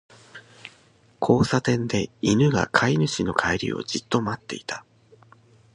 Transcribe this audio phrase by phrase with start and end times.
[1.21, 4.83] 交差点で、犬が飼い主の帰りをじっと待っていた。